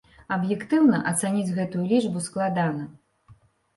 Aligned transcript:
Аб'ектыўна 0.35 1.01
ацаніць 1.11 1.55
гэтую 1.59 1.83
лічбу 1.93 2.25
складана. 2.29 2.83